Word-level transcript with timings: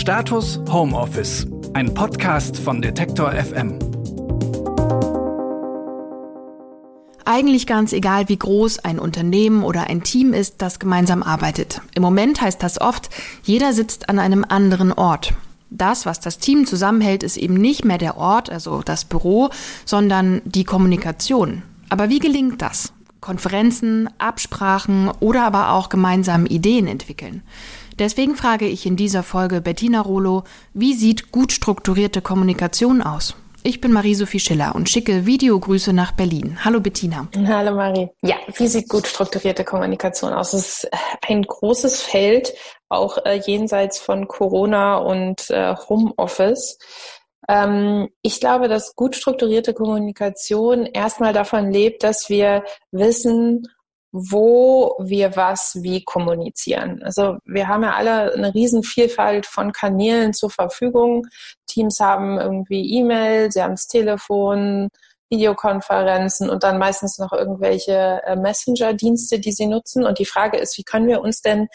Status 0.00 0.58
Homeoffice, 0.72 1.46
ein 1.74 1.92
Podcast 1.92 2.56
von 2.56 2.80
Detektor 2.80 3.32
FM. 3.32 3.78
Eigentlich 7.26 7.66
ganz 7.66 7.92
egal, 7.92 8.30
wie 8.30 8.38
groß 8.38 8.78
ein 8.78 8.98
Unternehmen 8.98 9.62
oder 9.62 9.88
ein 9.90 10.02
Team 10.02 10.32
ist, 10.32 10.62
das 10.62 10.78
gemeinsam 10.78 11.22
arbeitet. 11.22 11.82
Im 11.94 12.02
Moment 12.02 12.40
heißt 12.40 12.62
das 12.62 12.80
oft, 12.80 13.10
jeder 13.42 13.74
sitzt 13.74 14.08
an 14.08 14.18
einem 14.18 14.42
anderen 14.48 14.94
Ort. 14.94 15.34
Das, 15.68 16.06
was 16.06 16.18
das 16.18 16.38
Team 16.38 16.64
zusammenhält, 16.64 17.22
ist 17.22 17.36
eben 17.36 17.54
nicht 17.54 17.84
mehr 17.84 17.98
der 17.98 18.16
Ort, 18.16 18.48
also 18.48 18.80
das 18.80 19.04
Büro, 19.04 19.50
sondern 19.84 20.40
die 20.46 20.64
Kommunikation. 20.64 21.62
Aber 21.90 22.08
wie 22.08 22.20
gelingt 22.20 22.62
das? 22.62 22.94
Konferenzen, 23.20 24.08
Absprachen 24.16 25.10
oder 25.20 25.44
aber 25.44 25.72
auch 25.72 25.90
gemeinsam 25.90 26.46
Ideen 26.46 26.86
entwickeln. 26.86 27.42
Deswegen 28.00 28.34
frage 28.34 28.66
ich 28.66 28.86
in 28.86 28.96
dieser 28.96 29.22
Folge 29.22 29.60
Bettina 29.60 30.00
Rolo, 30.00 30.44
wie 30.72 30.94
sieht 30.94 31.32
gut 31.32 31.52
strukturierte 31.52 32.22
Kommunikation 32.22 33.02
aus? 33.02 33.36
Ich 33.62 33.82
bin 33.82 33.92
Marie-Sophie 33.92 34.40
Schiller 34.40 34.74
und 34.74 34.88
schicke 34.88 35.26
Videogrüße 35.26 35.92
nach 35.92 36.12
Berlin. 36.12 36.64
Hallo 36.64 36.80
Bettina. 36.80 37.28
Hallo 37.46 37.76
Marie. 37.76 38.08
Ja, 38.22 38.36
wie 38.56 38.68
sieht 38.68 38.88
gut 38.88 39.06
strukturierte 39.06 39.64
Kommunikation 39.64 40.32
aus? 40.32 40.54
Es 40.54 40.84
ist 40.84 40.90
ein 41.28 41.42
großes 41.42 42.00
Feld, 42.00 42.54
auch 42.88 43.18
äh, 43.26 43.38
jenseits 43.44 43.98
von 43.98 44.26
Corona 44.28 44.96
und 44.96 45.50
äh, 45.50 45.74
Homeoffice. 45.90 46.78
Ähm, 47.50 48.08
ich 48.22 48.40
glaube, 48.40 48.68
dass 48.68 48.96
gut 48.96 49.14
strukturierte 49.14 49.74
Kommunikation 49.74 50.86
erstmal 50.86 51.34
davon 51.34 51.70
lebt, 51.70 52.02
dass 52.02 52.30
wir 52.30 52.64
wissen, 52.92 53.68
wo 54.12 54.96
wir 54.98 55.36
was 55.36 55.78
wie 55.82 56.02
kommunizieren. 56.02 57.02
Also 57.02 57.36
wir 57.44 57.68
haben 57.68 57.84
ja 57.84 57.94
alle 57.94 58.34
eine 58.34 58.54
riesen 58.54 58.82
Vielfalt 58.82 59.46
von 59.46 59.72
Kanälen 59.72 60.32
zur 60.32 60.50
Verfügung. 60.50 61.26
Teams 61.66 62.00
haben 62.00 62.38
irgendwie 62.38 62.98
E-Mail, 62.98 63.52
sie 63.52 63.62
haben 63.62 63.74
das 63.74 63.86
Telefon, 63.86 64.88
Videokonferenzen 65.30 66.50
und 66.50 66.64
dann 66.64 66.78
meistens 66.78 67.18
noch 67.18 67.32
irgendwelche 67.32 68.20
äh, 68.24 68.36
Messenger-Dienste, 68.36 69.38
die 69.38 69.52
sie 69.52 69.66
nutzen. 69.66 70.04
Und 70.04 70.18
die 70.18 70.24
Frage 70.24 70.58
ist, 70.58 70.76
wie 70.76 70.82
können 70.82 71.06
wir 71.06 71.20
uns 71.20 71.40
denn 71.40 71.68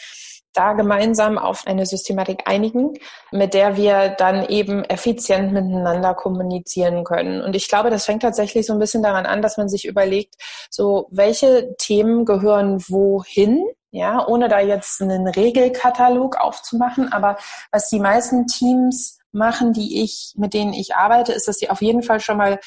da 0.56 0.72
gemeinsam 0.72 1.38
auf 1.38 1.66
eine 1.66 1.86
Systematik 1.86 2.42
einigen, 2.46 2.94
mit 3.30 3.54
der 3.54 3.76
wir 3.76 4.10
dann 4.10 4.46
eben 4.48 4.84
effizient 4.84 5.52
miteinander 5.52 6.14
kommunizieren 6.14 7.04
können. 7.04 7.42
Und 7.42 7.54
ich 7.56 7.68
glaube, 7.68 7.90
das 7.90 8.04
fängt 8.04 8.22
tatsächlich 8.22 8.66
so 8.66 8.72
ein 8.72 8.78
bisschen 8.78 9.02
daran 9.02 9.26
an, 9.26 9.42
dass 9.42 9.56
man 9.56 9.68
sich 9.68 9.84
überlegt, 9.84 10.34
so 10.70 11.08
welche 11.10 11.74
Themen 11.76 12.24
gehören 12.24 12.82
wohin, 12.88 13.64
ja, 13.90 14.26
ohne 14.26 14.48
da 14.48 14.60
jetzt 14.60 15.00
einen 15.00 15.26
Regelkatalog 15.26 16.36
aufzumachen. 16.36 17.12
Aber 17.12 17.36
was 17.72 17.88
die 17.88 18.00
meisten 18.00 18.46
Teams 18.46 19.18
machen, 19.32 19.72
die 19.72 20.02
ich, 20.02 20.34
mit 20.36 20.54
denen 20.54 20.72
ich 20.72 20.94
arbeite, 20.94 21.32
ist, 21.32 21.48
dass 21.48 21.58
sie 21.58 21.70
auf 21.70 21.82
jeden 21.82 22.02
Fall 22.02 22.20
schon 22.20 22.38
mal 22.38 22.58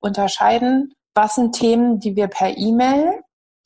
unterscheiden, 0.00 0.94
was 1.14 1.36
sind 1.36 1.54
Themen, 1.54 2.00
die 2.00 2.16
wir 2.16 2.26
per 2.26 2.56
E-Mail 2.56 3.23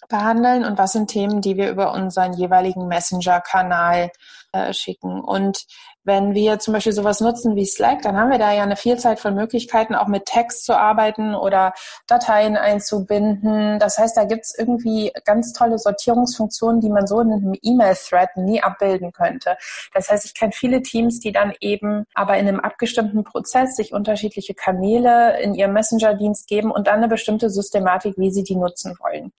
behandeln 0.08 0.64
und 0.64 0.78
was 0.78 0.92
sind 0.92 1.08
Themen, 1.08 1.40
die 1.40 1.56
wir 1.56 1.70
über 1.70 1.92
unseren 1.92 2.32
jeweiligen 2.32 2.86
Messenger-Kanal 2.88 4.10
äh, 4.52 4.72
schicken. 4.72 5.20
Und 5.20 5.66
wenn 6.08 6.34
wir 6.34 6.58
zum 6.58 6.74
Beispiel 6.74 6.92
sowas 6.92 7.20
nutzen 7.20 7.54
wie 7.54 7.66
Slack, 7.66 8.02
dann 8.02 8.16
haben 8.16 8.30
wir 8.30 8.38
da 8.38 8.52
ja 8.52 8.62
eine 8.62 8.76
Vielzahl 8.76 9.16
von 9.16 9.34
Möglichkeiten, 9.34 9.94
auch 9.94 10.08
mit 10.08 10.24
Text 10.24 10.64
zu 10.64 10.76
arbeiten 10.76 11.36
oder 11.36 11.74
Dateien 12.08 12.56
einzubinden. 12.56 13.78
Das 13.78 13.98
heißt, 13.98 14.16
da 14.16 14.24
gibt's 14.24 14.58
irgendwie 14.58 15.12
ganz 15.24 15.52
tolle 15.52 15.78
Sortierungsfunktionen, 15.78 16.80
die 16.80 16.88
man 16.88 17.06
so 17.06 17.20
in 17.20 17.30
einem 17.30 17.54
E-Mail-Thread 17.62 18.36
nie 18.36 18.62
abbilden 18.62 19.12
könnte. 19.12 19.56
Das 19.94 20.08
heißt, 20.08 20.24
ich 20.24 20.34
kenne 20.34 20.52
viele 20.52 20.82
Teams, 20.82 21.20
die 21.20 21.30
dann 21.30 21.52
eben 21.60 22.04
aber 22.14 22.38
in 22.38 22.48
einem 22.48 22.60
abgestimmten 22.60 23.22
Prozess 23.22 23.76
sich 23.76 23.92
unterschiedliche 23.92 24.54
Kanäle 24.54 25.40
in 25.42 25.54
ihrem 25.54 25.74
Messenger-Dienst 25.74 26.48
geben 26.48 26.70
und 26.70 26.86
dann 26.86 26.96
eine 26.96 27.08
bestimmte 27.08 27.50
Systematik, 27.50 28.14
wie 28.16 28.30
sie 28.30 28.42
die 28.42 28.56
nutzen 28.56 28.96
wollen. 28.98 29.32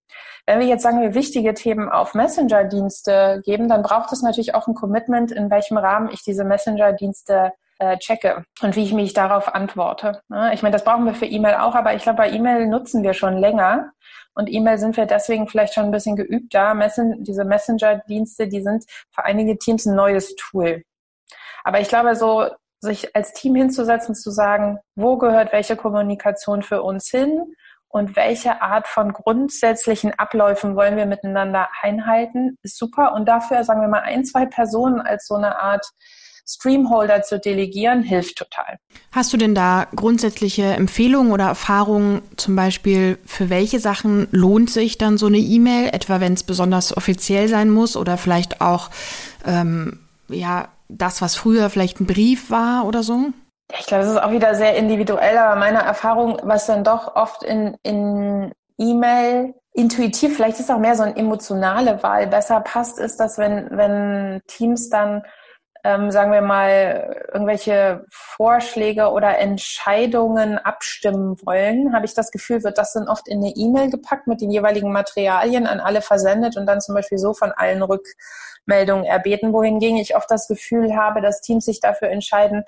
Wenn 0.46 0.60
wir 0.60 0.68
jetzt 0.68 0.82
sagen 0.82 1.02
wir 1.02 1.14
wichtige 1.14 1.54
Themen 1.54 1.90
auf 1.90 2.16
Messenger-Dienste 2.16 3.42
geben, 3.46 3.70
dann 3.70 3.84
braucht 3.84 4.12
es 4.12 4.24
natürlich 4.24 4.56
auch 4.56 4.68
ein 4.68 4.74
Commitment, 4.74 5.32
in 5.32 5.52
welchem 5.52 5.78
Rahmen 5.78 6.10
ich 6.12 6.24
diese 6.24 6.44
Messenger-Dienste 6.60 7.54
äh, 7.80 7.98
checke 7.98 8.44
und 8.62 8.76
wie 8.76 8.84
ich 8.84 8.94
mich 8.94 9.14
darauf 9.14 9.54
antworte. 9.56 10.22
Ne? 10.28 10.52
Ich 10.54 10.62
meine, 10.62 10.74
das 10.74 10.84
brauchen 10.84 11.06
wir 11.06 11.14
für 11.14 11.26
E-Mail 11.26 11.56
auch, 11.56 11.76
aber 11.76 11.94
ich 11.96 12.04
glaube, 12.04 12.18
bei 12.18 12.30
E-Mail 12.30 12.68
nutzen 12.68 13.04
wir 13.04 13.14
schon 13.14 13.38
länger. 13.38 13.92
Und 14.34 14.52
E-Mail 14.52 14.78
sind 14.78 14.96
wir 14.96 15.06
deswegen 15.06 15.48
vielleicht 15.48 15.74
schon 15.74 15.86
ein 15.86 15.92
bisschen 15.92 16.16
geübter. 16.16 16.74
Messen, 16.74 17.24
diese 17.24 17.46
Messenger-Dienste, 17.46 18.48
die 18.48 18.62
sind 18.62 18.86
für 19.12 19.24
einige 19.24 19.58
Teams 19.58 19.86
ein 19.86 19.96
neues 19.96 20.36
Tool. 20.36 20.84
Aber 21.64 21.80
ich 21.80 21.88
glaube, 21.88 22.16
so 22.16 22.50
sich 22.82 23.16
als 23.16 23.34
Team 23.34 23.56
hinzusetzen, 23.56 24.16
zu 24.16 24.32
sagen, 24.32 24.80
wo 24.96 25.18
gehört 25.18 25.52
welche 25.52 25.76
Kommunikation 25.76 26.62
für 26.62 26.82
uns 26.84 27.10
hin 27.10 27.54
und 27.90 28.16
welche 28.16 28.62
Art 28.62 28.88
von 28.88 29.12
grundsätzlichen 29.12 30.18
Abläufen 30.18 30.76
wollen 30.76 30.96
wir 30.96 31.06
miteinander 31.06 31.68
einhalten, 31.82 32.58
ist 32.62 32.78
super. 32.78 33.14
Und 33.14 33.28
dafür, 33.28 33.64
sagen 33.64 33.82
wir 33.82 33.88
mal, 33.90 34.02
ein, 34.02 34.24
zwei 34.24 34.46
Personen 34.46 35.02
als 35.02 35.28
so 35.28 35.36
eine 35.36 35.60
Art 35.60 35.86
Streamholder 36.48 37.22
zu 37.24 37.40
delegieren, 37.40 38.04
hilft 38.04 38.38
total. 38.38 38.80
Hast 39.12 39.34
du 39.34 39.38
denn 39.38 39.56
da 39.56 39.88
grundsätzliche 39.96 40.64
Empfehlungen 40.64 41.32
oder 41.32 41.46
Erfahrungen, 41.46 42.22
zum 42.38 42.56
Beispiel 42.56 43.18
für 43.26 43.50
welche 43.50 43.80
Sachen 43.80 44.28
lohnt 44.32 44.70
sich 44.70 44.98
dann 44.98 45.18
so 45.18 45.28
eine 45.28 45.38
E-Mail, 45.38 45.90
etwa 45.90 46.20
wenn 46.20 46.34
es 46.34 46.44
besonders 46.44 46.96
offiziell 46.96 47.48
sein 47.48 47.70
muss 47.70 47.96
oder 47.96 48.18
vielleicht 48.18 48.62
auch 48.62 48.90
ähm, 49.46 50.00
ja 50.30 50.70
das, 50.90 51.22
was 51.22 51.36
früher 51.36 51.70
vielleicht 51.70 52.00
ein 52.00 52.08
Brief 52.08 52.50
war 52.50 52.86
oder 52.86 53.04
so? 53.04 53.28
Ich 53.78 53.86
glaube, 53.86 54.04
das 54.04 54.14
ist 54.14 54.22
auch 54.22 54.32
wieder 54.32 54.56
sehr 54.56 54.76
individuell, 54.76 55.38
aber 55.38 55.60
meine 55.60 55.80
Erfahrung, 55.80 56.40
was 56.44 56.66
dann 56.66 56.84
doch 56.84 57.16
oft 57.16 57.44
in, 57.44 57.78
in 57.84 58.52
E-Mail 58.80 59.54
intuitiv, 59.74 60.36
vielleicht 60.36 60.60
ist 60.60 60.72
auch 60.72 60.80
mehr 60.80 60.96
so 60.96 61.04
eine 61.04 61.16
emotionale 61.16 62.02
Wahl 62.02 62.28
besser 62.28 62.62
passt, 62.62 63.00
ist, 63.00 63.20
dass 63.20 63.38
wenn, 63.38 63.70
wenn 63.72 64.42
Teams 64.48 64.90
dann, 64.90 65.24
ähm, 65.84 66.12
sagen 66.12 66.32
wir 66.32 66.42
mal, 66.42 67.26
irgendwelche 67.34 68.06
Vorschläge 68.12 69.12
oder 69.12 69.38
Entscheidungen 69.38 70.58
abstimmen 70.58 71.38
wollen, 71.46 71.94
habe 71.94 72.06
ich 72.06 72.14
das 72.14 72.32
Gefühl, 72.32 72.64
wird 72.64 72.78
das 72.78 72.94
dann 72.94 73.08
oft 73.08 73.28
in 73.28 73.40
eine 73.40 73.54
E-Mail 73.56 73.90
gepackt 73.90 74.28
mit 74.28 74.42
den 74.42 74.52
jeweiligen 74.52 74.92
Materialien 74.92 75.68
an 75.68 75.80
alle 75.80 76.02
versendet 76.02 76.58
und 76.58 76.66
dann 76.66 76.82
zum 76.82 76.96
Beispiel 76.96 77.18
so 77.18 77.34
von 77.34 77.52
allen 77.52 77.82
Rückmeldungen 77.82 79.06
erbeten, 79.06 79.54
wohingegen 79.54 79.98
ich 79.98 80.16
oft 80.16 80.30
das 80.30 80.48
Gefühl 80.48 80.96
habe, 80.96 81.22
dass 81.22 81.42
Teams 81.42 81.66
sich 81.66 81.80
dafür 81.80 82.10
entscheiden, 82.10 82.64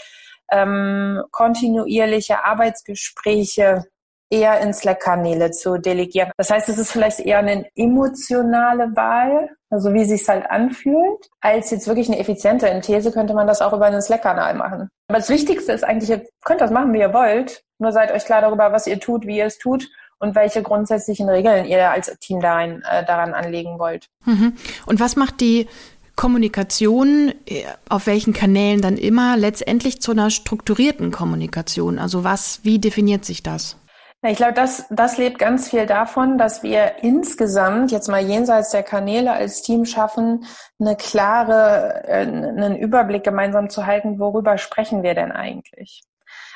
ähm, 0.49 1.21
kontinuierliche 1.31 2.45
Arbeitsgespräche 2.45 3.85
eher 4.31 4.59
in 4.61 4.73
Slack-Kanäle 4.73 5.51
zu 5.51 5.77
delegieren. 5.77 6.31
Das 6.37 6.49
heißt, 6.49 6.69
es 6.69 6.77
ist 6.77 6.91
vielleicht 6.91 7.19
eher 7.19 7.39
eine 7.39 7.65
emotionale 7.75 8.95
Wahl, 8.95 9.49
also 9.69 9.93
wie 9.93 10.05
sich 10.05 10.27
halt 10.27 10.49
anfühlt, 10.49 11.29
als 11.41 11.69
jetzt 11.69 11.87
wirklich 11.87 12.07
eine 12.07 12.19
effiziente. 12.19 12.67
In 12.67 12.81
These 12.81 13.11
könnte 13.11 13.33
man 13.33 13.45
das 13.45 13.61
auch 13.61 13.73
über 13.73 13.85
einen 13.85 14.01
Slack-Kanal 14.01 14.55
machen. 14.55 14.89
Aber 15.07 15.19
das 15.19 15.29
Wichtigste 15.29 15.73
ist 15.73 15.83
eigentlich, 15.83 16.09
ihr 16.09 16.25
könnt 16.43 16.61
das 16.61 16.71
machen, 16.71 16.93
wie 16.93 16.99
ihr 16.99 17.13
wollt. 17.13 17.63
Nur 17.77 17.91
seid 17.91 18.11
euch 18.11 18.25
klar 18.25 18.41
darüber, 18.41 18.71
was 18.71 18.87
ihr 18.87 18.99
tut, 18.99 19.27
wie 19.27 19.37
ihr 19.37 19.45
es 19.45 19.57
tut 19.57 19.89
und 20.19 20.35
welche 20.35 20.61
grundsätzlichen 20.61 21.27
Regeln 21.27 21.65
ihr 21.65 21.89
als 21.89 22.15
Team 22.19 22.39
daran, 22.39 22.83
äh, 22.89 23.03
daran 23.05 23.33
anlegen 23.33 23.79
wollt. 23.79 24.07
Mhm. 24.25 24.53
Und 24.85 24.99
was 24.99 25.15
macht 25.15 25.41
die 25.41 25.67
Kommunikation, 26.15 27.33
äh, 27.47 27.63
auf 27.89 28.05
welchen 28.07 28.31
Kanälen 28.31 28.81
dann 28.81 28.97
immer, 28.97 29.35
letztendlich 29.35 30.01
zu 30.01 30.11
einer 30.11 30.29
strukturierten 30.29 31.11
Kommunikation? 31.11 31.97
Also 31.97 32.23
was, 32.23 32.59
wie 32.63 32.79
definiert 32.79 33.25
sich 33.25 33.41
das? 33.41 33.77
Ich 34.23 34.37
glaube, 34.37 34.53
das, 34.53 34.85
das 34.91 35.17
lebt 35.17 35.39
ganz 35.39 35.69
viel 35.69 35.87
davon, 35.87 36.37
dass 36.37 36.61
wir 36.61 37.03
insgesamt 37.03 37.91
jetzt 37.91 38.07
mal 38.07 38.21
jenseits 38.21 38.69
der 38.69 38.83
Kanäle 38.83 39.31
als 39.31 39.63
Team 39.63 39.83
schaffen, 39.83 40.45
eine 40.79 40.95
klare, 40.95 42.03
äh, 42.05 42.21
einen 42.21 42.75
Überblick 42.75 43.23
gemeinsam 43.23 43.71
zu 43.71 43.87
halten, 43.87 44.19
worüber 44.19 44.59
sprechen 44.59 45.01
wir 45.01 45.15
denn 45.15 45.31
eigentlich? 45.31 46.03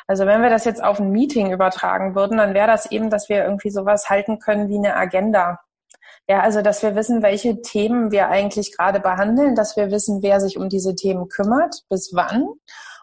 Also 0.05 0.27
wenn 0.27 0.43
wir 0.43 0.51
das 0.51 0.65
jetzt 0.65 0.83
auf 0.83 0.99
ein 0.99 1.09
Meeting 1.09 1.51
übertragen 1.51 2.13
würden, 2.13 2.37
dann 2.37 2.53
wäre 2.53 2.67
das 2.67 2.91
eben, 2.91 3.09
dass 3.09 3.29
wir 3.29 3.43
irgendwie 3.43 3.71
sowas 3.71 4.11
halten 4.11 4.37
können 4.37 4.69
wie 4.69 4.77
eine 4.77 4.95
Agenda. 4.95 5.59
Ja, 6.27 6.41
also 6.41 6.61
dass 6.61 6.83
wir 6.83 6.95
wissen, 6.95 7.23
welche 7.23 7.61
Themen 7.63 8.11
wir 8.11 8.29
eigentlich 8.29 8.77
gerade 8.77 8.99
behandeln, 8.99 9.55
dass 9.55 9.75
wir 9.75 9.89
wissen, 9.89 10.21
wer 10.21 10.39
sich 10.39 10.57
um 10.57 10.69
diese 10.69 10.95
Themen 10.95 11.29
kümmert, 11.29 11.83
bis 11.89 12.11
wann 12.13 12.47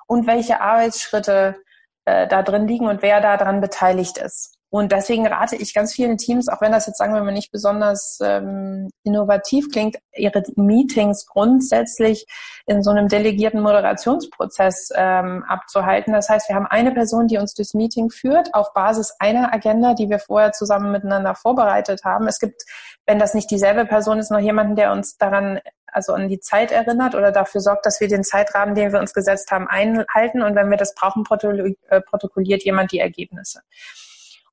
und 0.06 0.29
welche 0.29 0.61
Arbeitsschritte 0.61 1.56
äh, 2.04 2.26
da 2.26 2.43
drin 2.43 2.66
liegen 2.66 2.87
und 2.88 3.02
wer 3.02 3.20
daran 3.20 3.60
beteiligt 3.60 4.19
ist. 4.19 4.58
Und 4.75 4.90
deswegen 4.90 5.26
rate 5.26 5.54
ich 5.54 5.75
ganz 5.75 5.93
vielen 5.93 6.16
Teams, 6.16 6.49
auch 6.49 6.62
wenn 6.62 6.72
das 6.72 6.87
jetzt 6.87 6.96
sagen 6.96 7.12
wir 7.12 7.22
mal 7.22 7.31
nicht 7.31 7.52
besonders 7.52 8.19
ähm, 8.22 8.88
innovativ 9.04 9.69
klingt, 9.70 9.99
ihre 10.14 10.43
Meetings 10.56 11.26
grundsätzlich 11.26 12.25
in 12.64 12.82
so 12.82 12.90
einem 12.90 13.08
delegierten 13.08 13.60
Moderationsprozess 13.60 14.88
ähm, 14.94 15.44
abzuhalten. 15.46 16.14
Das 16.14 16.31
heißt, 16.31 16.49
wir 16.49 16.56
haben 16.56 16.66
eine 16.66 16.93
Person, 16.93 17.28
die 17.28 17.37
uns 17.37 17.52
durchs 17.52 17.75
Meeting 17.75 18.08
führt, 18.08 18.55
auf 18.55 18.72
Basis 18.72 19.14
einer 19.19 19.52
Agenda, 19.52 19.93
die 19.93 20.08
wir 20.08 20.19
vorher 20.19 20.52
zusammen 20.52 20.90
miteinander 20.90 21.34
vorbereitet 21.34 22.00
haben. 22.05 22.26
Es 22.26 22.38
gibt, 22.38 22.62
wenn 23.05 23.19
das 23.19 23.34
nicht 23.34 23.50
dieselbe 23.50 23.84
Person 23.84 24.20
ist, 24.20 24.31
noch 24.31 24.40
jemanden, 24.40 24.75
der 24.75 24.93
uns 24.93 25.19
daran 25.19 25.60
also 25.93 26.15
an 26.15 26.29
die 26.29 26.41
Zeit 26.41 26.73
erinnert 26.73 27.15
oder 27.15 27.31
dafür 27.31 27.61
sorgt, 27.61 27.87
dass 27.87 28.00
wir 28.00 28.09
den 28.09 28.25
Zeitrahmen, 28.25 28.75
den 28.75 28.93
wir 28.93 28.99
uns 28.99 29.12
gesetzt 29.12 29.50
haben, 29.50 29.69
einhalten. 29.69 30.43
Und 30.43 30.55
wenn 30.55 30.71
wir 30.71 30.77
das 30.77 30.94
brauchen, 30.94 31.25
äh, 31.89 32.00
protokolliert 32.00 32.65
jemand 32.65 32.93
die 32.93 32.99
Ergebnisse. 32.99 33.61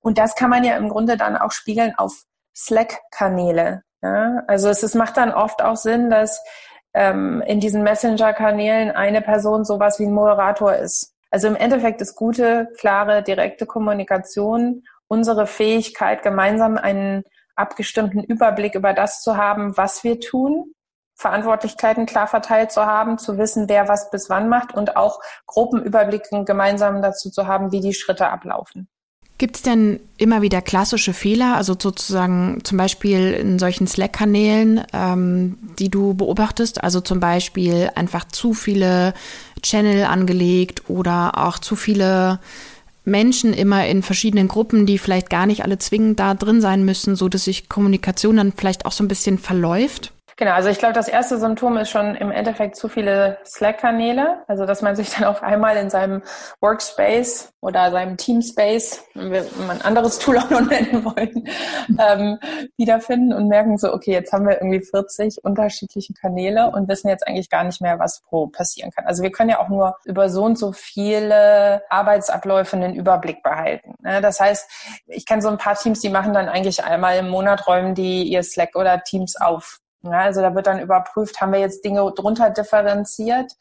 Und 0.02 0.18
das 0.18 0.36
kann 0.36 0.50
man 0.50 0.64
ja 0.64 0.78
im 0.78 0.90
Grunde 0.90 1.18
dann 1.18 1.38
auch 1.38 1.52
spiegeln 1.52 1.94
auf 1.98 2.24
Slack-Kanäle. 2.56 3.84
Ja? 4.02 4.44
Also 4.48 4.70
es, 4.70 4.84
es 4.84 4.96
macht 4.96 5.18
dann 5.18 5.32
oft 5.32 5.62
auch 5.62 5.78
Sinn, 5.78 6.10
dass 6.10 6.42
ähm, 6.94 7.42
in 7.46 7.60
diesen 7.60 7.84
Messenger-Kanälen 7.84 8.92
eine 8.92 9.22
Person 9.22 9.66
sowas 9.66 10.00
wie 10.00 10.06
ein 10.06 10.14
Moderator 10.14 10.76
ist. 10.76 11.14
Also 11.32 11.48
im 11.48 11.56
Endeffekt 11.56 12.02
ist 12.02 12.16
gute, 12.16 12.70
klare, 12.78 13.24
direkte 13.24 13.66
Kommunikation 13.66 14.84
unsere 15.08 15.48
Fähigkeit, 15.48 16.22
gemeinsam 16.22 16.78
einen 16.78 17.24
abgestimmten 17.56 18.24
Überblick 18.24 18.76
über 18.76 18.94
das 18.94 19.22
zu 19.22 19.36
haben, 19.36 19.76
was 19.76 20.04
wir 20.04 20.20
tun, 20.20 20.74
Verantwortlichkeiten 21.20 22.06
klar 22.06 22.28
verteilt 22.28 22.72
zu 22.72 22.86
haben, 22.86 23.18
zu 23.18 23.38
wissen, 23.38 23.68
wer 23.68 23.90
was 23.90 24.10
bis 24.10 24.30
wann 24.30 24.48
macht 24.48 24.74
und 24.74 24.96
auch 24.96 25.20
Gruppenüberblicken 25.48 26.46
gemeinsam 26.46 27.02
dazu 27.02 27.30
zu 27.30 27.46
haben, 27.46 27.74
wie 27.74 27.82
die 27.82 27.94
Schritte 27.94 28.30
ablaufen. 28.30 28.88
Gibt 29.38 29.58
es 29.58 29.62
denn 29.62 30.00
immer 30.18 30.42
wieder 30.42 30.62
klassische 30.62 31.14
Fehler, 31.14 31.56
also 31.56 31.76
sozusagen 31.78 32.60
zum 32.64 32.78
Beispiel 32.78 33.34
in 33.34 33.60
solchen 33.60 33.86
Slack-Kanälen, 33.86 34.86
ähm, 34.94 35.58
die 35.78 35.90
du 35.90 36.14
beobachtest? 36.14 36.84
Also 36.84 37.02
zum 37.02 37.20
Beispiel 37.20 37.90
einfach 37.96 38.26
zu 38.26 38.54
viele 38.54 39.14
Channel 39.62 40.06
angelegt 40.06 40.84
oder 40.90 41.38
auch 41.38 41.60
zu 41.60 41.76
viele 41.76 42.40
Menschen 43.04 43.54
immer 43.54 43.86
in 43.88 44.04
verschiedenen 44.04 44.48
Gruppen, 44.48 44.86
die 44.86 44.98
vielleicht 44.98 45.30
gar 45.30 45.46
nicht 45.46 45.64
alle 45.64 45.80
zwingend 45.80 46.20
da 46.20 46.34
drin 46.34 46.62
sein 46.62 46.86
müssen, 46.86 47.18
so 47.18 47.28
dass 47.28 47.46
sich 47.46 47.68
Kommunikation 47.68 48.38
dann 48.38 48.54
vielleicht 48.54 48.86
auch 48.86 48.94
so 48.94 49.04
ein 49.04 49.10
bisschen 49.10 49.38
verläuft? 49.38 50.14
Genau, 50.40 50.54
also 50.54 50.70
ich 50.70 50.80
glaube, 50.80 50.94
das 50.94 51.10
erste 51.10 51.38
Symptom 51.38 51.76
ist 51.76 51.90
schon 51.90 52.16
im 52.16 52.32
Endeffekt 52.32 52.78
zu 52.78 52.88
viele 52.88 53.40
Slack-Kanäle, 53.46 54.46
also 54.48 54.66
dass 54.66 54.82
man 54.82 54.96
sich 54.96 55.10
dann 55.14 55.26
auf 55.26 55.44
einmal 55.44 55.76
in 55.76 55.90
seinem 55.90 56.24
Workspace 56.62 57.52
oder 57.60 57.92
seinem 57.92 58.16
Teamspace, 58.16 59.04
wenn 59.16 59.34
wir 59.34 59.46
ein 59.70 59.82
anderes 59.82 60.18
Tool 60.18 60.38
auch 60.38 60.50
noch 60.50 60.62
nennen 60.70 61.04
wollen, 61.04 61.46
ähm, 62.00 62.40
wiederfinden 62.78 63.34
und 63.34 63.50
merken 63.50 63.78
so, 63.78 63.94
okay, 63.94 64.14
jetzt 64.14 64.32
haben 64.32 64.48
wir 64.48 64.62
irgendwie 64.62 64.80
40 64.80 65.44
unterschiedliche 65.44 66.14
Kanäle 66.14 66.72
und 66.72 66.88
wissen 66.88 67.10
jetzt 67.10 67.28
eigentlich 67.28 67.50
gar 67.50 67.66
nicht 67.66 67.82
mehr, 67.82 68.00
was 68.00 68.22
pro 68.22 68.48
passieren 68.48 68.92
kann. 68.92 69.08
Also 69.08 69.22
wir 69.22 69.34
können 69.34 69.50
ja 69.50 69.60
auch 69.60 69.68
nur 69.68 69.98
über 70.06 70.30
so 70.30 70.46
und 70.46 70.58
so 70.58 70.72
viele 70.72 71.84
Arbeitsabläufe 71.90 72.78
einen 72.78 72.96
Überblick 72.96 73.44
behalten. 73.44 73.96
Ne? 74.04 74.22
Das 74.22 74.40
heißt, 74.40 75.04
ich 75.08 75.26
kenne 75.26 75.42
so 75.42 75.50
ein 75.50 75.58
paar 75.58 75.76
Teams, 75.76 76.00
die 76.00 76.08
machen 76.08 76.34
dann 76.34 76.48
eigentlich 76.48 76.82
einmal 76.82 77.18
im 77.18 77.28
Monat 77.28 77.68
räumen 77.68 77.94
die 77.94 78.24
ihr 78.24 78.44
Slack 78.44 78.78
oder 78.78 79.04
Teams 79.04 79.36
auf 79.36 79.82
ja, 80.02 80.22
also 80.22 80.42
da 80.42 80.56
wird 80.56 80.68
dann 80.68 80.80
überprüft, 80.80 81.42
haben 81.42 81.52
wir 81.52 81.60
jetzt 81.60 81.84
Dinge 81.84 82.12
drunter 82.16 82.50
differenziert, 82.50 83.54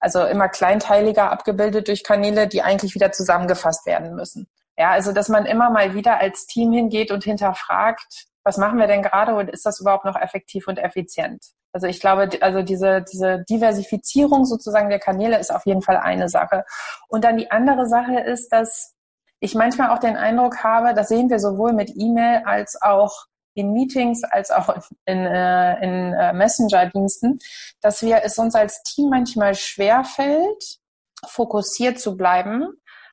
also 0.00 0.24
immer 0.24 0.48
kleinteiliger 0.48 1.30
abgebildet 1.30 1.88
durch 1.88 2.04
Kanäle, 2.04 2.48
die 2.48 2.62
eigentlich 2.62 2.94
wieder 2.94 3.12
zusammengefasst 3.12 3.86
werden 3.86 4.14
müssen. 4.14 4.48
Ja, 4.76 4.90
also 4.90 5.12
dass 5.12 5.28
man 5.28 5.46
immer 5.46 5.70
mal 5.70 5.94
wieder 5.94 6.18
als 6.18 6.46
Team 6.46 6.72
hingeht 6.72 7.10
und 7.10 7.24
hinterfragt, 7.24 8.26
was 8.42 8.58
machen 8.58 8.78
wir 8.78 8.86
denn 8.86 9.02
gerade 9.02 9.34
und 9.34 9.48
ist 9.48 9.64
das 9.64 9.80
überhaupt 9.80 10.04
noch 10.04 10.20
effektiv 10.20 10.68
und 10.68 10.78
effizient? 10.78 11.42
Also 11.72 11.86
ich 11.86 12.00
glaube, 12.00 12.28
also 12.40 12.62
diese, 12.62 13.02
diese 13.02 13.44
Diversifizierung 13.48 14.44
sozusagen 14.44 14.90
der 14.90 15.00
Kanäle 15.00 15.38
ist 15.38 15.52
auf 15.52 15.64
jeden 15.64 15.82
Fall 15.82 15.96
eine 15.96 16.28
Sache. 16.28 16.64
Und 17.08 17.24
dann 17.24 17.36
die 17.36 17.50
andere 17.50 17.86
Sache 17.86 18.20
ist, 18.20 18.52
dass 18.52 18.94
ich 19.40 19.54
manchmal 19.54 19.90
auch 19.90 19.98
den 19.98 20.16
Eindruck 20.16 20.62
habe, 20.62 20.94
das 20.94 21.08
sehen 21.08 21.30
wir 21.30 21.38
sowohl 21.38 21.72
mit 21.72 21.90
E-Mail 21.96 22.42
als 22.44 22.80
auch 22.80 23.26
in 23.54 23.72
Meetings 23.72 24.24
als 24.24 24.50
auch 24.50 24.74
in, 25.06 25.18
äh, 25.18 25.84
in 25.84 26.12
äh, 26.12 26.32
Messenger-Diensten, 26.32 27.38
dass 27.80 28.02
wir 28.02 28.22
es 28.24 28.38
uns 28.38 28.54
als 28.54 28.82
Team 28.82 29.10
manchmal 29.10 29.54
schwer 29.54 30.04
fällt, 30.04 30.78
fokussiert 31.26 31.98
zu 31.98 32.16
bleiben, 32.16 32.68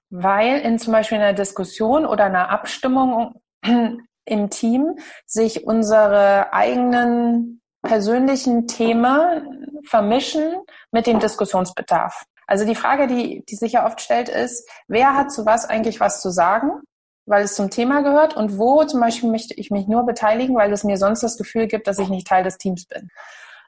weil 0.10 0.60
in 0.60 0.80
zum 0.80 0.94
Beispiel 0.94 1.18
einer 1.18 1.34
Diskussion 1.34 2.06
oder 2.06 2.26
einer 2.26 2.50
Abstimmung 2.50 3.42
im 4.26 4.50
Team 4.50 4.98
sich 5.26 5.66
unsere 5.66 6.54
eigenen 6.54 7.62
persönlichen 7.82 8.68
Themen 8.68 9.82
vermischen 9.88 10.62
mit 10.92 11.08
dem 11.08 11.20
Diskussionsbedarf. 11.20 12.26
Also 12.46 12.66
die 12.66 12.76
Frage, 12.76 13.08
die, 13.08 13.44
die 13.48 13.56
sich 13.56 13.74
ja 13.74 13.86
oft 13.86 14.02
stellt, 14.02 14.30
ist, 14.30 14.70
wer 14.88 15.16
hat 15.16 15.32
zu 15.32 15.46
was 15.46 15.66
eigentlich 15.66 16.00
was 16.00 16.22
zu 16.22 16.32
sagen? 16.32 16.82
Weil 17.26 17.44
es 17.44 17.56
zum 17.56 17.70
Thema 17.70 18.02
gehört 18.02 18.36
und 18.36 18.58
wo 18.58 18.84
zum 18.84 19.00
Beispiel 19.00 19.30
möchte 19.30 19.54
ich 19.54 19.72
mich 19.72 19.88
nur 19.88 20.06
beteiligen, 20.06 20.56
weil 20.56 20.72
es 20.74 20.84
mir 20.84 20.98
sonst 20.98 21.22
das 21.22 21.38
Gefühl 21.38 21.68
gibt, 21.68 21.88
dass 21.88 22.00
ich 22.00 22.10
nicht 22.10 22.28
Teil 22.28 22.44
des 22.44 22.58
Teams 22.58 22.86
bin. 22.86 23.10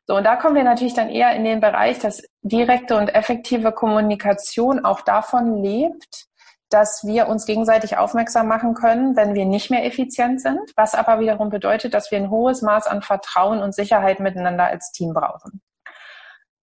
So, 0.06 0.16
und 0.18 0.26
da 0.26 0.36
kommen 0.36 0.56
wir 0.56 0.64
natürlich 0.64 0.94
dann 0.94 1.10
eher 1.10 1.34
in 1.34 1.46
den 1.46 1.62
Bereich, 1.62 2.00
dass 2.00 2.24
direkte 2.42 2.98
und 2.98 3.16
effektive 3.16 3.72
Kommunikation 3.72 4.84
auch 4.84 5.02
davon 5.02 5.64
lebt, 5.64 6.28
dass 6.70 7.04
wir 7.06 7.28
uns 7.28 7.46
gegenseitig 7.46 7.98
aufmerksam 7.98 8.48
machen 8.48 8.74
können, 8.74 9.16
wenn 9.16 9.36
wir 9.36 9.46
nicht 9.46 9.70
mehr 9.70 9.86
effizient 9.86 10.42
sind, 10.42 10.60
was 10.76 10.96
aber 10.96 11.20
wiederum 11.20 11.50
bedeutet, 11.50 11.94
dass 11.94 12.12
wir 12.12 12.18
ein 12.18 12.32
hohes 12.32 12.62
Maß 12.62 12.88
an 12.88 13.02
Vertrauen 13.02 13.62
und 13.62 13.76
Sicherheit 13.76 14.20
miteinander 14.20 14.66
als 14.66 14.92
Team 14.92 15.14
brauchen. 15.14 15.62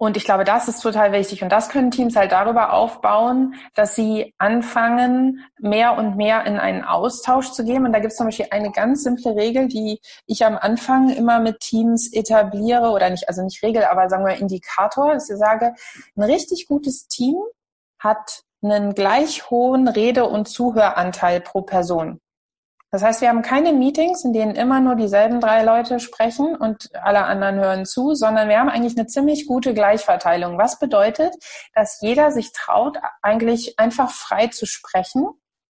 Und 0.03 0.17
ich 0.17 0.25
glaube, 0.25 0.45
das 0.45 0.67
ist 0.67 0.81
total 0.81 1.13
wichtig. 1.13 1.43
Und 1.43 1.53
das 1.53 1.69
können 1.69 1.91
Teams 1.91 2.17
halt 2.17 2.33
darüber 2.33 2.73
aufbauen, 2.73 3.57
dass 3.75 3.95
sie 3.95 4.33
anfangen, 4.39 5.45
mehr 5.59 5.99
und 5.99 6.17
mehr 6.17 6.47
in 6.47 6.59
einen 6.59 6.83
Austausch 6.83 7.51
zu 7.51 7.65
gehen. 7.67 7.85
Und 7.85 7.93
da 7.93 7.99
gibt 7.99 8.13
es 8.13 8.17
zum 8.17 8.27
Beispiel 8.27 8.47
eine 8.51 8.73
ganz 8.73 9.03
simple 9.03 9.37
Regel, 9.37 9.69
die 9.69 10.01
ich 10.25 10.43
am 10.47 10.57
Anfang 10.57 11.11
immer 11.11 11.39
mit 11.39 11.61
Teams 11.61 12.11
etabliere, 12.15 12.93
oder 12.93 13.11
nicht, 13.11 13.29
also 13.29 13.43
nicht 13.43 13.63
Regel, 13.63 13.85
aber 13.85 14.09
sagen 14.09 14.25
wir 14.25 14.37
Indikator, 14.37 15.13
dass 15.13 15.29
ich 15.29 15.37
sage, 15.37 15.75
ein 16.17 16.23
richtig 16.23 16.67
gutes 16.67 17.07
Team 17.07 17.37
hat 17.99 18.45
einen 18.63 18.95
gleich 18.95 19.51
hohen 19.51 19.87
Rede- 19.87 20.25
und 20.25 20.49
Zuhöranteil 20.49 21.43
pro 21.43 21.61
Person. 21.61 22.21
Das 22.93 23.05
heißt, 23.05 23.21
wir 23.21 23.29
haben 23.29 23.43
keine 23.43 23.73
Meetings, 23.73 24.25
in 24.25 24.33
denen 24.33 24.57
immer 24.57 24.81
nur 24.81 24.97
dieselben 24.97 25.41
drei 25.41 25.63
Leute 25.63 26.01
sprechen 26.01 26.57
und 26.57 26.91
alle 26.95 27.23
anderen 27.25 27.57
hören 27.57 27.87
zu, 27.87 28.15
sondern 28.15 28.49
wir 28.49 28.59
haben 28.59 28.69
eigentlich 28.69 28.99
eine 28.99 29.07
ziemlich 29.07 29.47
gute 29.47 29.75
Gleichverteilung. 29.75 30.59
Was 30.59 30.81
bedeutet, 30.81 31.35
dass 31.73 32.01
jeder 32.01 32.33
sich 32.33 32.53
traut, 32.53 32.99
eigentlich 33.23 33.79
einfach 33.79 34.11
frei 34.11 34.49
zu 34.49 34.67
sprechen 34.67 35.29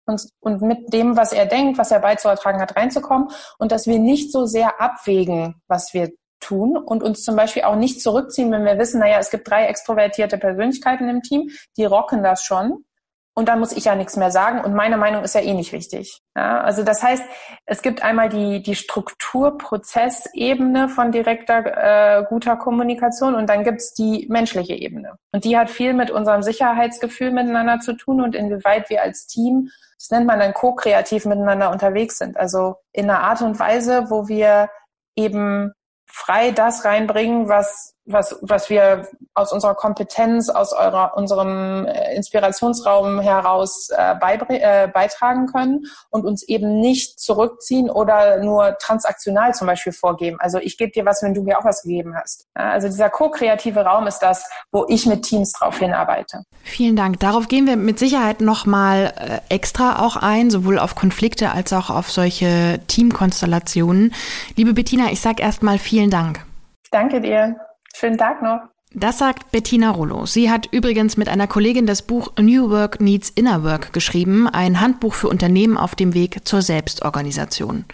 und, 0.05 0.29
und 0.39 0.61
mit 0.61 0.93
dem, 0.93 1.17
was 1.17 1.33
er 1.33 1.45
denkt, 1.45 1.77
was 1.77 1.91
er 1.91 1.99
beizutragen 1.99 2.61
hat, 2.61 2.77
reinzukommen 2.77 3.29
und 3.59 3.73
dass 3.73 3.87
wir 3.87 3.99
nicht 3.99 4.31
so 4.31 4.45
sehr 4.45 4.79
abwägen, 4.81 5.61
was 5.67 5.93
wir 5.93 6.11
tun 6.39 6.77
und 6.77 7.03
uns 7.03 7.23
zum 7.23 7.35
Beispiel 7.35 7.63
auch 7.63 7.75
nicht 7.75 8.01
zurückziehen, 8.01 8.51
wenn 8.51 8.63
wir 8.63 8.79
wissen, 8.79 9.01
naja, 9.01 9.19
es 9.19 9.29
gibt 9.29 9.49
drei 9.49 9.65
extrovertierte 9.65 10.37
Persönlichkeiten 10.37 11.09
im 11.09 11.21
Team, 11.21 11.49
die 11.77 11.85
rocken 11.85 12.23
das 12.23 12.43
schon 12.43 12.85
und 13.33 13.47
dann 13.47 13.59
muss 13.59 13.71
ich 13.71 13.85
ja 13.85 13.95
nichts 13.95 14.17
mehr 14.17 14.29
sagen 14.29 14.59
und 14.61 14.73
meine 14.73 14.97
Meinung 14.97 15.23
ist 15.23 15.35
ja 15.35 15.41
eh 15.41 15.53
nicht 15.53 15.71
wichtig. 15.71 16.21
Ja, 16.35 16.59
also 16.61 16.83
das 16.83 17.01
heißt, 17.01 17.23
es 17.65 17.81
gibt 17.81 18.03
einmal 18.03 18.27
die, 18.27 18.61
die 18.61 18.75
Strukturprozessebene 18.75 20.89
von 20.89 21.13
direkter, 21.13 22.19
äh, 22.19 22.25
guter 22.27 22.57
Kommunikation 22.57 23.35
und 23.35 23.49
dann 23.49 23.63
gibt's 23.63 23.93
die 23.93 24.27
menschliche 24.29 24.73
Ebene. 24.73 25.15
Und 25.31 25.45
die 25.45 25.57
hat 25.57 25.69
viel 25.69 25.93
mit 25.93 26.11
unserem 26.11 26.43
Sicherheitsgefühl 26.43 27.31
miteinander 27.31 27.79
zu 27.79 27.93
tun 27.93 28.19
und 28.21 28.35
inwieweit 28.35 28.89
wir 28.89 29.01
als 29.01 29.27
Team, 29.27 29.69
das 29.97 30.09
nennt 30.09 30.27
man 30.27 30.39
dann 30.39 30.53
ko-kreativ 30.53 31.23
miteinander 31.25 31.71
unterwegs 31.71 32.17
sind. 32.17 32.35
Also 32.35 32.75
in 32.91 33.09
einer 33.09 33.21
Art 33.21 33.41
und 33.41 33.57
Weise, 33.59 34.09
wo 34.09 34.27
wir 34.27 34.69
eben 35.15 35.71
frei 36.05 36.51
das 36.51 36.83
reinbringen, 36.83 37.47
was 37.47 37.95
was, 38.13 38.37
was 38.41 38.69
wir 38.69 39.07
aus 39.33 39.53
unserer 39.53 39.75
Kompetenz, 39.75 40.49
aus 40.49 40.73
eurer, 40.73 41.13
unserem 41.15 41.85
äh, 41.85 42.15
Inspirationsraum 42.15 43.19
heraus 43.19 43.89
äh, 43.89 44.13
äh, 44.49 44.87
beitragen 44.87 45.47
können 45.47 45.85
und 46.09 46.25
uns 46.25 46.43
eben 46.43 46.79
nicht 46.79 47.19
zurückziehen 47.19 47.89
oder 47.89 48.43
nur 48.43 48.77
transaktional 48.79 49.53
zum 49.53 49.67
Beispiel 49.67 49.93
vorgeben. 49.93 50.37
Also 50.39 50.57
ich 50.59 50.77
gebe 50.77 50.91
dir 50.91 51.05
was, 51.05 51.23
wenn 51.23 51.33
du 51.33 51.43
mir 51.43 51.59
auch 51.59 51.65
was 51.65 51.83
gegeben 51.83 52.15
hast. 52.15 52.47
Also 52.53 52.87
dieser 52.87 53.09
ko-kreative 53.09 53.81
Raum 53.81 54.07
ist 54.07 54.19
das, 54.19 54.49
wo 54.71 54.85
ich 54.87 55.05
mit 55.05 55.23
Teams 55.23 55.53
drauf 55.53 55.79
hinarbeite. 55.79 56.43
Vielen 56.63 56.95
Dank. 56.95 57.19
Darauf 57.19 57.47
gehen 57.47 57.67
wir 57.67 57.77
mit 57.77 57.99
Sicherheit 57.99 58.41
nochmal 58.41 59.13
äh, 59.17 59.53
extra 59.53 60.05
auch 60.05 60.17
ein, 60.17 60.49
sowohl 60.49 60.79
auf 60.79 60.95
Konflikte 60.95 61.51
als 61.51 61.73
auch 61.73 61.89
auf 61.89 62.11
solche 62.11 62.79
Teamkonstellationen. 62.87 64.13
Liebe 64.55 64.73
Bettina, 64.73 65.11
ich 65.11 65.21
sage 65.21 65.41
erstmal 65.41 65.77
vielen 65.79 66.09
Dank. 66.09 66.45
Danke 66.91 67.21
dir. 67.21 67.55
Schönen 68.01 68.17
Tag 68.17 68.41
noch. 68.41 68.61
Das 68.93 69.19
sagt 69.19 69.51
Bettina 69.51 69.91
Rollo. 69.91 70.25
Sie 70.25 70.49
hat 70.49 70.67
übrigens 70.71 71.17
mit 71.17 71.29
einer 71.29 71.45
Kollegin 71.45 71.85
das 71.85 72.01
Buch 72.01 72.33
New 72.39 72.71
Work 72.71 72.99
Needs 72.99 73.29
Inner 73.29 73.63
Work 73.63 73.93
geschrieben, 73.93 74.47
ein 74.47 74.81
Handbuch 74.81 75.13
für 75.13 75.29
Unternehmen 75.29 75.77
auf 75.77 75.93
dem 75.93 76.15
Weg 76.15 76.45
zur 76.45 76.63
Selbstorganisation. 76.63 77.85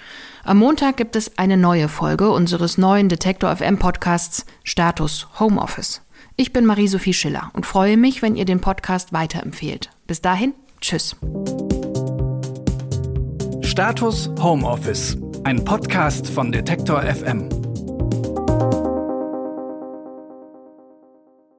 Am 0.46 0.60
Montag 0.60 0.96
gibt 0.96 1.18
es 1.18 1.38
eine 1.38 1.58
neue 1.58 1.90
Folge 1.90 2.32
unseres 2.32 2.78
neuen 2.78 3.10
Detektor 3.10 3.54
FM 3.54 3.80
Podcasts 3.80 4.46
Status 4.64 5.28
Homeoffice. 5.42 6.02
Ich 6.38 6.54
bin 6.54 6.66
Marie-Sophie 6.66 7.14
Schiller 7.14 7.52
und 7.54 7.66
freue 7.66 7.98
mich, 7.98 8.22
wenn 8.22 8.38
ihr 8.38 8.46
den 8.46 8.62
Podcast 8.62 9.12
weiterempfehlt. 9.12 9.90
Bis 10.08 10.22
dahin, 10.22 10.54
tschüss. 10.80 11.18
Status 13.62 14.32
Homeoffice, 14.42 15.18
ein 15.44 15.66
Podcast 15.66 16.30
von 16.30 16.52
Detektor 16.52 17.02
FM. 17.02 17.67